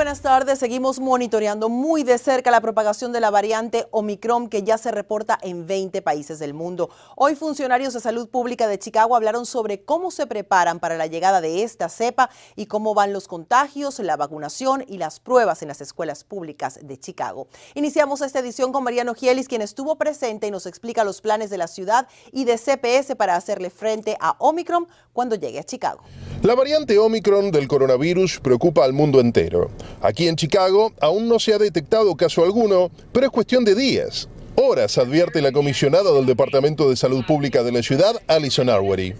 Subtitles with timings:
[0.00, 0.58] Buenas tardes.
[0.58, 5.38] Seguimos monitoreando muy de cerca la propagación de la variante Omicron que ya se reporta
[5.42, 6.88] en 20 países del mundo.
[7.16, 11.42] Hoy funcionarios de salud pública de Chicago hablaron sobre cómo se preparan para la llegada
[11.42, 15.82] de esta cepa y cómo van los contagios, la vacunación y las pruebas en las
[15.82, 17.46] escuelas públicas de Chicago.
[17.74, 21.58] Iniciamos esta edición con Mariano Gielis, quien estuvo presente y nos explica los planes de
[21.58, 26.00] la ciudad y de CPS para hacerle frente a Omicron cuando llegue a Chicago.
[26.42, 29.68] La variante Omicron del coronavirus preocupa al mundo entero.
[30.00, 34.28] Aquí en Chicago aún no se ha detectado caso alguno, pero es cuestión de días
[34.60, 39.14] horas, advierte la comisionada del Departamento de Salud Pública de la ciudad, Alison Arwery.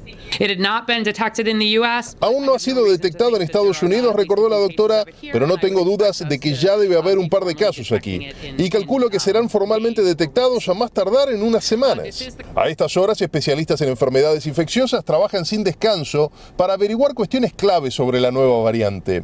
[2.20, 6.24] Aún no ha sido detectado en Estados Unidos, recordó la doctora, pero no tengo dudas
[6.28, 8.28] de que ya debe haber un par de casos aquí.
[8.58, 12.36] Y calculo que serán formalmente detectados a más tardar en unas semanas.
[12.54, 18.20] A estas horas, especialistas en enfermedades infecciosas trabajan sin descanso para averiguar cuestiones claves sobre
[18.20, 19.22] la nueva variante.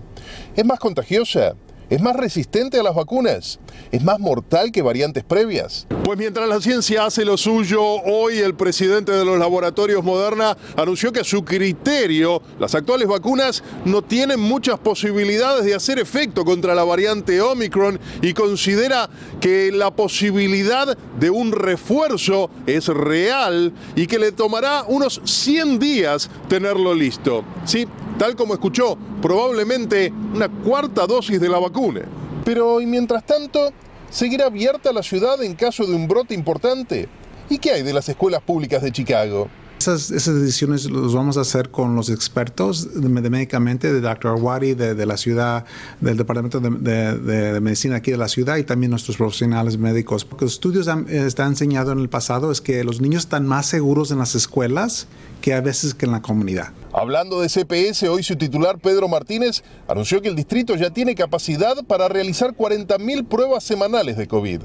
[0.55, 1.55] ¿Es más contagiosa?
[1.89, 3.61] ¿Es más resistente a las vacunas?
[3.93, 5.87] ¿Es más mortal que variantes previas?
[6.03, 11.13] Pues mientras la ciencia hace lo suyo, hoy el presidente de los laboratorios Moderna anunció
[11.13, 16.75] que a su criterio las actuales vacunas no tienen muchas posibilidades de hacer efecto contra
[16.75, 19.09] la variante Omicron y considera
[19.41, 26.31] que la posibilidad de un refuerzo es real y que le tomará unos 100 días
[26.49, 27.45] tenerlo listo.
[27.65, 27.87] Sí,
[28.19, 32.03] tal como escuchó, probablemente una cuarta dosis de la vacuna.
[32.45, 33.73] Pero, ¿y mientras tanto,
[34.11, 37.09] seguirá abierta la ciudad en caso de un brote importante?
[37.49, 39.49] ¿Y qué hay de las escuelas públicas de Chicago?
[39.79, 44.33] Esas, decisiones las vamos a hacer con los expertos de, médicamente, de Dr.
[44.33, 45.65] Awadi, de, la ciudad,
[46.01, 50.25] del Departamento de, Medicina aquí de la ciudad y también nuestros profesionales médicos.
[50.25, 54.11] Porque los estudios están enseñado en el pasado es que los niños están más seguros
[54.11, 55.07] en las escuelas
[55.41, 56.73] que a veces que en la comunidad.
[56.97, 61.85] Hablando de CPS, hoy su titular Pedro Martínez anunció que el distrito ya tiene capacidad
[61.85, 64.63] para realizar 40.000 pruebas semanales de COVID.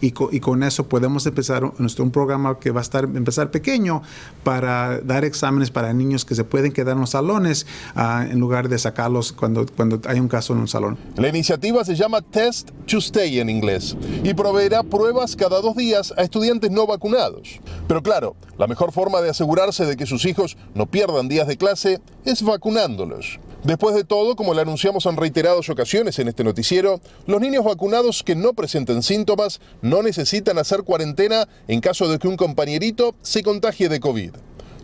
[0.00, 4.02] Y, con eso podemos empezar un programa que va a estar empezar pequeño
[4.42, 8.68] para dar exámenes para niños que se pueden quedar en los salones ah, en lugar
[8.68, 10.98] de sacarlos cuando, cuando hay un caso en un salón.
[11.16, 16.12] La iniciativa se llama Test to Stay en inglés y proveerá pruebas cada dos días
[16.16, 17.60] a estudiantes no vacunados.
[17.88, 21.56] Pero claro, la mejor forma de asegurarse de que sus hijos no pierdan días de
[21.56, 23.38] clase es vacunándolos.
[23.64, 28.22] Después de todo, como le anunciamos en reiteradas ocasiones en este noticiero, los niños vacunados
[28.22, 33.42] que no presenten síntomas no necesitan hacer cuarentena en caso de que un compañerito se
[33.42, 34.32] contagie de COVID.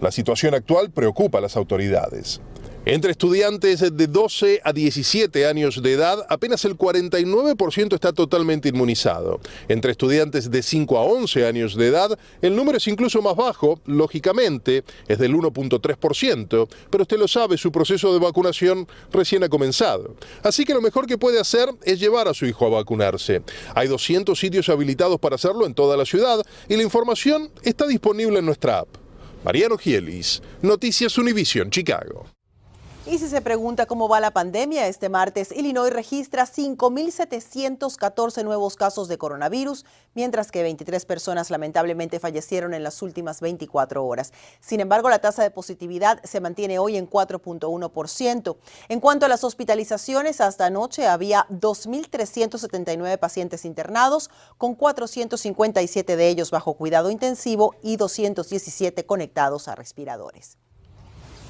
[0.01, 2.41] La situación actual preocupa a las autoridades.
[2.87, 9.39] Entre estudiantes de 12 a 17 años de edad, apenas el 49% está totalmente inmunizado.
[9.69, 13.79] Entre estudiantes de 5 a 11 años de edad, el número es incluso más bajo,
[13.85, 20.15] lógicamente, es del 1.3%, pero usted lo sabe, su proceso de vacunación recién ha comenzado.
[20.43, 23.43] Así que lo mejor que puede hacer es llevar a su hijo a vacunarse.
[23.75, 28.39] Hay 200 sitios habilitados para hacerlo en toda la ciudad y la información está disponible
[28.39, 28.89] en nuestra app.
[29.45, 32.25] Mariano Gielis, Noticias Univision, Chicago.
[33.11, 39.09] Y si se pregunta cómo va la pandemia, este martes Illinois registra 5.714 nuevos casos
[39.09, 39.85] de coronavirus,
[40.15, 44.33] mientras que 23 personas lamentablemente fallecieron en las últimas 24 horas.
[44.61, 48.57] Sin embargo, la tasa de positividad se mantiene hoy en 4.1%.
[48.89, 56.53] En cuanto a las hospitalizaciones, hasta anoche había 2.379 pacientes internados, con 457 de ellos
[56.53, 60.59] bajo cuidado intensivo y 217 conectados a respiradores.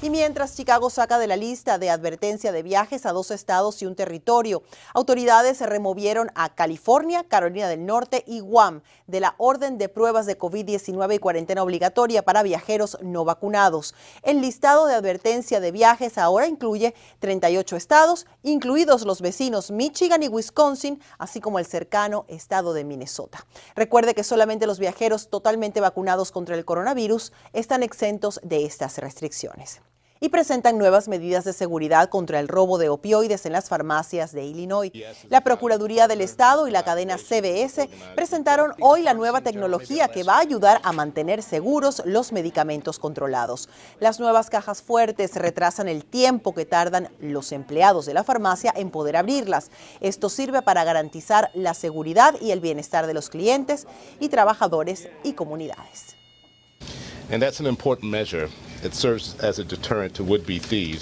[0.03, 3.85] Y mientras Chicago saca de la lista de advertencia de viajes a dos estados y
[3.85, 4.63] un territorio,
[4.95, 10.25] autoridades se removieron a California, Carolina del Norte y Guam de la orden de pruebas
[10.25, 13.93] de COVID-19 y cuarentena obligatoria para viajeros no vacunados.
[14.23, 20.29] El listado de advertencia de viajes ahora incluye 38 estados, incluidos los vecinos Michigan y
[20.29, 23.45] Wisconsin, así como el cercano estado de Minnesota.
[23.75, 29.79] Recuerde que solamente los viajeros totalmente vacunados contra el coronavirus están exentos de estas restricciones
[30.23, 34.45] y presentan nuevas medidas de seguridad contra el robo de opioides en las farmacias de
[34.45, 34.91] Illinois.
[35.29, 40.35] La Procuraduría del Estado y la cadena CBS presentaron hoy la nueva tecnología que va
[40.35, 43.67] a ayudar a mantener seguros los medicamentos controlados.
[43.99, 48.91] Las nuevas cajas fuertes retrasan el tiempo que tardan los empleados de la farmacia en
[48.91, 49.71] poder abrirlas.
[50.01, 53.87] Esto sirve para garantizar la seguridad y el bienestar de los clientes
[54.19, 56.15] y trabajadores y comunidades.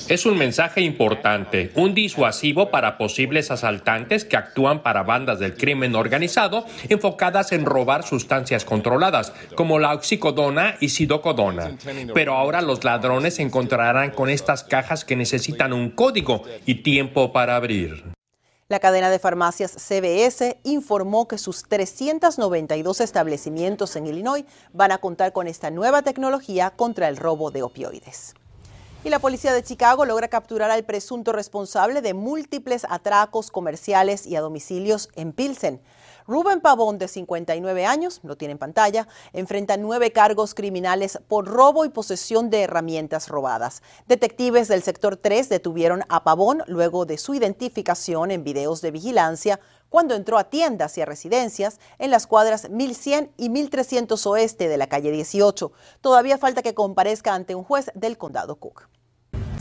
[0.09, 5.95] Es un mensaje importante, un disuasivo para posibles asaltantes que actúan para bandas del crimen
[5.95, 11.77] organizado enfocadas en robar sustancias controladas, como la oxicodona y sidocodona.
[12.13, 17.31] Pero ahora los ladrones se encontrarán con estas cajas que necesitan un código y tiempo
[17.31, 18.18] para abrir.
[18.69, 25.33] La cadena de farmacias CBS informó que sus 392 establecimientos en Illinois van a contar
[25.33, 28.35] con esta nueva tecnología contra el robo de opioides.
[29.01, 34.35] Y la policía de Chicago logra capturar al presunto responsable de múltiples atracos comerciales y
[34.35, 35.81] a domicilios en Pilsen.
[36.27, 41.85] Rubén Pavón, de 59 años, lo tiene en pantalla, enfrenta nueve cargos criminales por robo
[41.85, 43.83] y posesión de herramientas robadas.
[44.05, 49.61] Detectives del sector 3 detuvieron a Pavón luego de su identificación en videos de vigilancia
[49.89, 54.77] cuando entró a tiendas y a residencias en las cuadras 1100 y 1300 oeste de
[54.77, 55.71] la calle 18.
[56.01, 58.87] Todavía falta que comparezca ante un juez del condado Cook.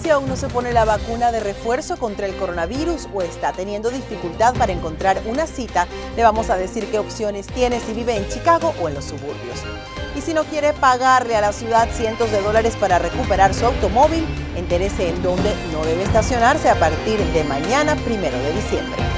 [0.00, 3.90] Si aún no se pone la vacuna de refuerzo contra el coronavirus o está teniendo
[3.90, 8.28] dificultad para encontrar una cita, le vamos a decir qué opciones tiene si vive en
[8.28, 9.58] Chicago o en los suburbios.
[10.16, 14.24] Y si no quiere pagarle a la ciudad cientos de dólares para recuperar su automóvil,
[14.56, 19.17] entérese en dónde no debe estacionarse a partir de mañana, primero de diciembre.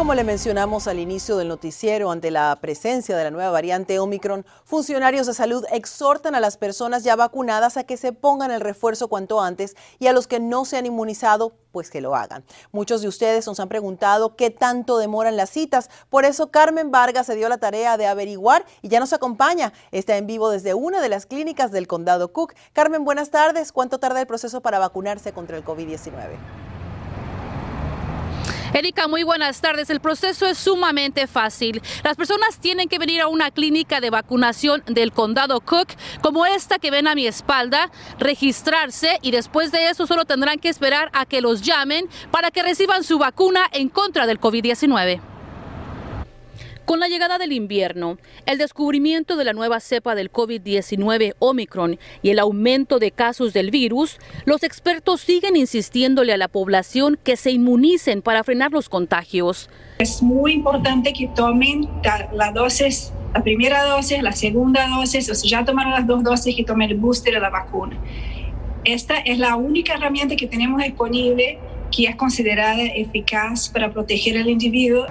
[0.00, 4.46] Como le mencionamos al inicio del noticiero, ante la presencia de la nueva variante Omicron,
[4.64, 9.08] funcionarios de salud exhortan a las personas ya vacunadas a que se pongan el refuerzo
[9.08, 12.44] cuanto antes y a los que no se han inmunizado, pues que lo hagan.
[12.72, 17.26] Muchos de ustedes nos han preguntado qué tanto demoran las citas, por eso Carmen Vargas
[17.26, 19.74] se dio la tarea de averiguar y ya nos acompaña.
[19.92, 22.54] Está en vivo desde una de las clínicas del condado Cook.
[22.72, 23.70] Carmen, buenas tardes.
[23.70, 26.69] ¿Cuánto tarda el proceso para vacunarse contra el COVID-19?
[28.72, 29.90] Erika, muy buenas tardes.
[29.90, 31.82] El proceso es sumamente fácil.
[32.04, 35.88] Las personas tienen que venir a una clínica de vacunación del condado Cook,
[36.22, 37.90] como esta que ven a mi espalda,
[38.20, 42.62] registrarse y después de eso solo tendrán que esperar a que los llamen para que
[42.62, 45.20] reciban su vacuna en contra del COVID-19.
[46.84, 52.30] Con la llegada del invierno, el descubrimiento de la nueva cepa del COVID-19 Omicron y
[52.30, 57.52] el aumento de casos del virus, los expertos siguen insistiéndole a la población que se
[57.52, 59.70] inmunicen para frenar los contagios.
[59.98, 61.88] Es muy importante que tomen
[62.32, 66.56] la dosis, la primera dosis, la segunda dosis, o si ya tomaron las dos dosis,
[66.56, 67.96] que tomen el booster de la vacuna.
[68.84, 71.58] Esta es la única herramienta que tenemos disponible
[71.90, 75.06] que es considerada eficaz para proteger al individuo.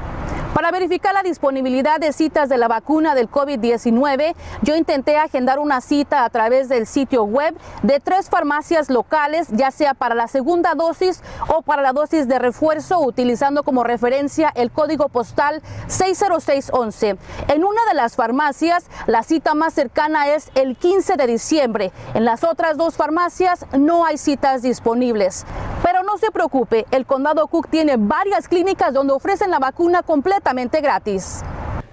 [0.53, 4.33] Para verificar la disponibilidad de citas de la vacuna del COVID-19,
[4.63, 9.69] yo intenté agendar una cita a través del sitio web de tres farmacias locales, ya
[9.69, 14.71] sea para la segunda dosis o para la dosis de refuerzo, utilizando como referencia el
[14.71, 17.15] código postal 60611.
[17.47, 21.91] En una de las farmacias, la cita más cercana es el 15 de diciembre.
[22.15, 25.45] En las otras dos farmacias no hay citas disponibles.
[25.83, 30.81] Pero no se preocupe, el condado Cook tiene varias clínicas donde ofrecen la vacuna completamente
[30.81, 31.41] gratis.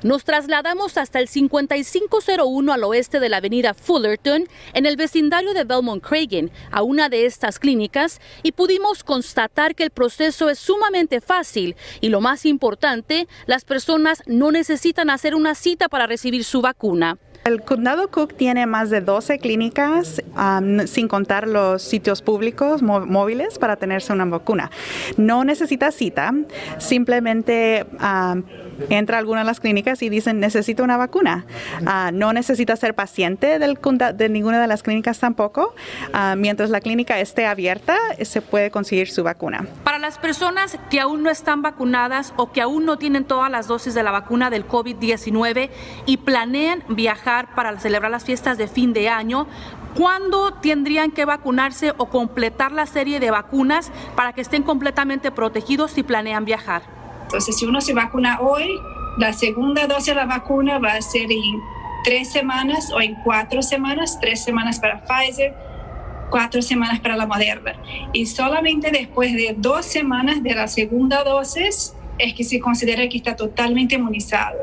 [0.03, 5.65] Nos trasladamos hasta el 5501 al oeste de la avenida Fullerton, en el vecindario de
[5.65, 11.21] Belmont Cragen, a una de estas clínicas, y pudimos constatar que el proceso es sumamente
[11.21, 16.61] fácil y lo más importante, las personas no necesitan hacer una cita para recibir su
[16.61, 17.19] vacuna.
[17.47, 20.21] El condado Cook tiene más de 12 clínicas,
[20.87, 24.73] sin contar los sitios públicos móviles para tenerse una vacuna.
[25.17, 26.35] No necesita cita,
[26.79, 27.87] simplemente
[28.91, 31.47] entra a alguna de las clínicas y dicen necesito una vacuna.
[31.87, 35.73] Ah, no necesita ser paciente de ninguna de las clínicas tampoco.
[36.13, 39.67] Ah, mientras la clínica esté abierta, se puede conseguir su vacuna.
[39.85, 43.69] Para las personas que aún no están vacunadas o que aún no tienen todas las
[43.69, 45.71] dosis de la vacuna del COVID-19
[46.07, 49.47] y planean viajar para celebrar las fiestas de fin de año,
[49.95, 55.93] ¿cuándo tendrían que vacunarse o completar la serie de vacunas para que estén completamente protegidos
[55.93, 56.83] si planean viajar?
[57.23, 58.69] Entonces, si uno se vacuna hoy,
[59.19, 61.61] la segunda dosis de la vacuna va a ser en
[62.05, 65.55] tres semanas o en cuatro semanas, tres semanas para Pfizer,
[66.31, 67.75] cuatro semanas para la Moderna.
[68.13, 73.17] Y solamente después de dos semanas de la segunda dosis es que se considera que
[73.17, 74.59] está totalmente inmunizado.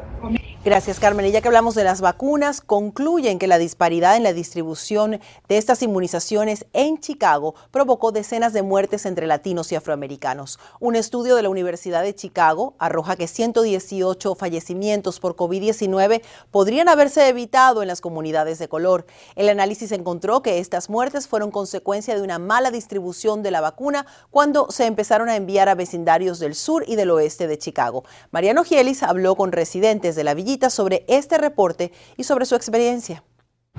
[0.66, 1.26] Gracias, Carmen.
[1.26, 5.58] Y ya que hablamos de las vacunas, concluyen que la disparidad en la distribución de
[5.58, 10.60] estas inmunizaciones en Chicago provocó decenas de muertes entre latinos y afroamericanos.
[10.80, 17.28] Un estudio de la Universidad de Chicago arroja que 118 fallecimientos por COVID-19 podrían haberse
[17.28, 19.06] evitado en las comunidades de color.
[19.36, 24.06] El análisis encontró que estas muertes fueron consecuencia de una mala distribución de la vacuna
[24.32, 28.06] cuando se empezaron a enviar a vecindarios del sur y del oeste de Chicago.
[28.32, 33.24] Mariano Gielis habló con residentes de la villa sobre este reporte y sobre su experiencia.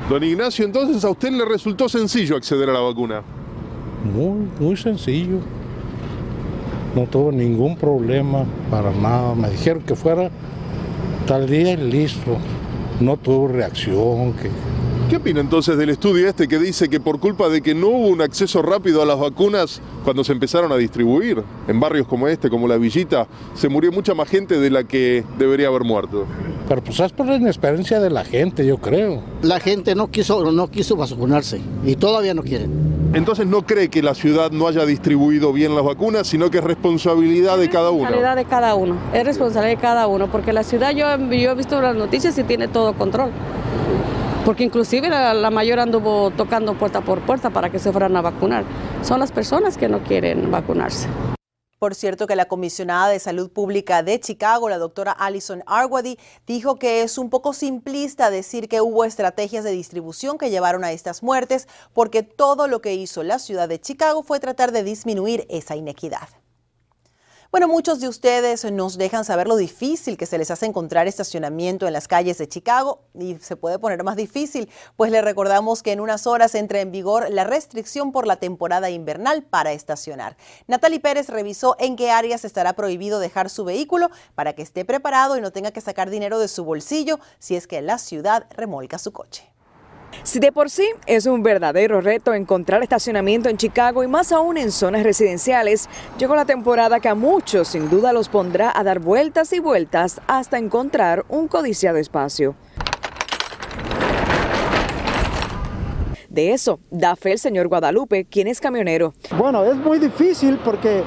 [0.08, 3.22] Don Ignacio, entonces a usted le resultó sencillo acceder a la vacuna.
[4.12, 5.38] Muy, muy sencillo.
[6.94, 9.34] No tuvo ningún problema para nada.
[9.34, 10.30] Me dijeron que fuera
[11.26, 12.36] tal día y listo.
[13.00, 14.32] No tuvo reacción.
[14.34, 14.50] Que...
[15.08, 18.08] ¿Qué opina entonces del estudio este que dice que por culpa de que no hubo
[18.08, 22.50] un acceso rápido a las vacunas cuando se empezaron a distribuir en barrios como este,
[22.50, 26.26] como la Villita, se murió mucha más gente de la que debería haber muerto?
[26.68, 29.22] Pero pues es por la inexperiencia de la gente, yo creo.
[29.42, 33.10] La gente no quiso, no quiso vacunarse y todavía no quieren.
[33.12, 36.64] Entonces no cree que la ciudad no haya distribuido bien las vacunas, sino que es
[36.64, 38.04] responsabilidad de cada uno.
[38.04, 41.50] Es responsabilidad de cada uno, es responsabilidad de cada uno, porque la ciudad yo, yo
[41.50, 43.30] he visto las noticias y tiene todo control.
[44.44, 48.20] Porque inclusive la, la mayor anduvo tocando puerta por puerta para que se fueran a
[48.20, 48.64] vacunar.
[49.02, 51.08] Son las personas que no quieren vacunarse.
[51.84, 56.76] Por cierto, que la comisionada de Salud Pública de Chicago, la doctora Alison Arwady, dijo
[56.76, 61.22] que es un poco simplista decir que hubo estrategias de distribución que llevaron a estas
[61.22, 65.76] muertes, porque todo lo que hizo la ciudad de Chicago fue tratar de disminuir esa
[65.76, 66.26] inequidad.
[67.54, 71.86] Bueno, muchos de ustedes nos dejan saber lo difícil que se les hace encontrar estacionamiento
[71.86, 75.92] en las calles de Chicago y se puede poner más difícil, pues les recordamos que
[75.92, 80.36] en unas horas entra en vigor la restricción por la temporada invernal para estacionar.
[80.66, 85.36] Natalie Pérez revisó en qué áreas estará prohibido dejar su vehículo para que esté preparado
[85.36, 88.98] y no tenga que sacar dinero de su bolsillo si es que la ciudad remolca
[88.98, 89.54] su coche.
[90.22, 94.56] Si de por sí es un verdadero reto encontrar estacionamiento en Chicago y más aún
[94.56, 99.00] en zonas residenciales, llegó la temporada que a muchos sin duda los pondrá a dar
[99.00, 102.54] vueltas y vueltas hasta encontrar un codiciado espacio.
[106.28, 109.14] De eso da fe el señor Guadalupe, quien es camionero.
[109.38, 111.04] Bueno, es muy difícil porque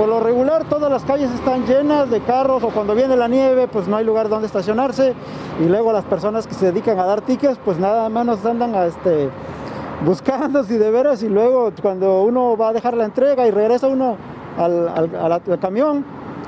[0.00, 3.68] por lo regular todas las calles están llenas de carros o cuando viene la nieve
[3.68, 5.12] pues no hay lugar donde estacionarse
[5.62, 8.86] y luego las personas que se dedican a dar tickets pues nada menos andan a
[8.86, 9.28] este
[10.02, 13.88] buscando si de veras y luego cuando uno va a dejar la entrega y regresa
[13.88, 14.16] uno
[14.56, 16.02] al, al camión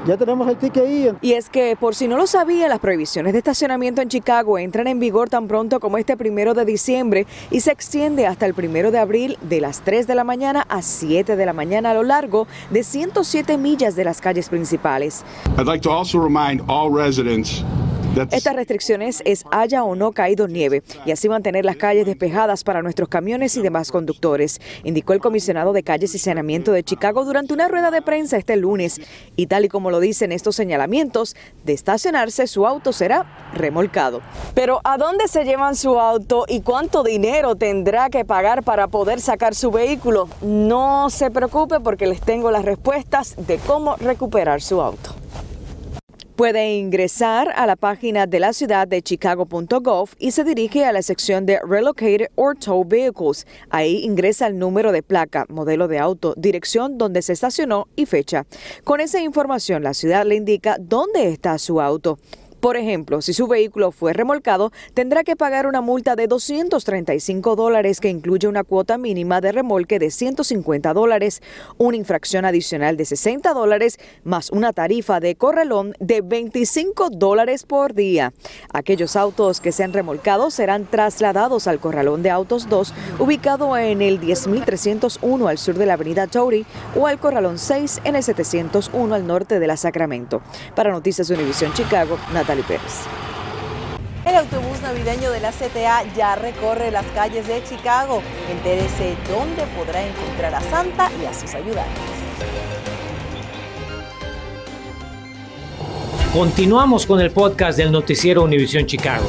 [0.07, 1.11] ya tenemos el ticket ahí.
[1.21, 4.87] Y es que, por si no lo sabía, las prohibiciones de estacionamiento en Chicago entran
[4.87, 8.91] en vigor tan pronto como este primero de diciembre y se extiende hasta el primero
[8.91, 12.03] de abril de las 3 de la mañana a 7 de la mañana a lo
[12.03, 15.25] largo de 107 millas de las calles principales.
[15.59, 17.65] I'd like to also remind all residents
[18.31, 22.83] estas restricciones es haya o no caído nieve y así mantener las calles despejadas para
[22.83, 27.55] nuestros camiones y demás conductores, indicó el comisionado de calles y saneamiento de Chicago durante
[27.55, 29.01] una rueda de prensa este lunes.
[29.35, 34.21] Y tal y como lo dicen estos señalamientos, de estacionarse su auto será remolcado.
[34.55, 39.21] Pero ¿a dónde se llevan su auto y cuánto dinero tendrá que pagar para poder
[39.21, 40.29] sacar su vehículo?
[40.43, 45.22] No se preocupe porque les tengo las respuestas de cómo recuperar su auto.
[46.37, 51.03] Puede ingresar a la página de la ciudad de chicago.gov y se dirige a la
[51.03, 53.47] sección de Relocated or Tow Vehicles.
[53.69, 58.47] Ahí ingresa el número de placa, modelo de auto, dirección donde se estacionó y fecha.
[58.83, 62.19] Con esa información, la ciudad le indica dónde está su auto.
[62.63, 67.99] Por ejemplo, si su vehículo fue remolcado, tendrá que pagar una multa de 235 dólares
[67.99, 71.43] que incluye una cuota mínima de remolque de 150 dólares,
[71.77, 77.95] una infracción adicional de 60 dólares, más una tarifa de corralón de 25 dólares por
[77.95, 78.33] día.
[78.73, 84.21] Aquellos autos que sean remolcados serán trasladados al corralón de autos 2, ubicado en el
[84.21, 86.65] 10301 al sur de la avenida Tory,
[86.97, 90.43] o al corralón 6 en el 701 al norte de la Sacramento.
[90.77, 92.19] Para Noticias Univisión Chicago,
[92.53, 93.07] Natalie Pérez.
[94.27, 98.23] El autobús navideño de la CTA ya recorre las calles de Chicago.
[98.51, 102.03] Entérese dónde podrá encontrar a Santa y a sus ayudantes.
[106.33, 109.27] Continuamos con el podcast del noticiero Univisión Chicago.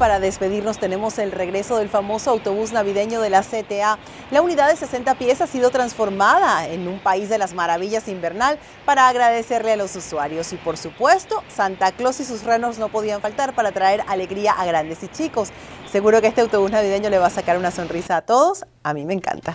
[0.00, 3.98] Para despedirnos tenemos el regreso del famoso autobús navideño de la CTA.
[4.30, 8.58] La unidad de 60 pies ha sido transformada en un país de las maravillas invernal
[8.86, 10.54] para agradecerle a los usuarios.
[10.54, 14.64] Y por supuesto, Santa Claus y sus renos no podían faltar para traer alegría a
[14.64, 15.50] grandes y chicos.
[15.92, 18.64] Seguro que este autobús navideño le va a sacar una sonrisa a todos.
[18.82, 19.54] A mí me encanta.